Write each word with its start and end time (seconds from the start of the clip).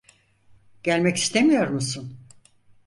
Gelmek 0.83 1.17
istemiyor 1.17 1.67
musun? 1.67 2.17